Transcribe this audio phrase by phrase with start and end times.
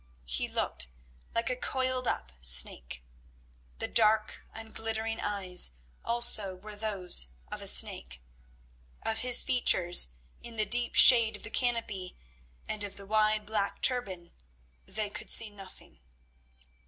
[0.25, 0.87] He looked
[1.35, 3.03] like a coiled up snake;
[3.77, 8.19] the dark and glittering eyes also were those of a snake.
[9.03, 12.17] Of his features, in the deep shade of the canopy
[12.67, 14.33] and of the wide black turban,
[14.87, 15.99] they could see nothing.